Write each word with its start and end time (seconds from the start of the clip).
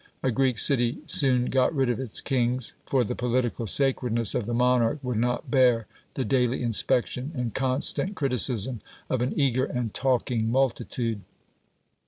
A 0.23 0.31
Greek 0.31 0.57
city 0.57 0.97
soon 1.05 1.45
got 1.51 1.75
rid 1.75 1.87
of 1.87 1.99
its 1.99 2.21
kings, 2.21 2.73
for 2.87 3.03
the 3.03 3.13
political 3.13 3.67
sacredness 3.67 4.33
of 4.33 4.47
the 4.47 4.53
monarch 4.55 4.97
would 5.03 5.19
not 5.19 5.51
bear 5.51 5.85
the 6.15 6.25
daily 6.25 6.63
inspection 6.63 7.31
and 7.35 7.53
constant 7.53 8.15
criticism 8.15 8.81
of 9.11 9.21
an 9.21 9.31
eager 9.39 9.65
and 9.65 9.93
talking 9.93 10.49
multitude. 10.49 11.21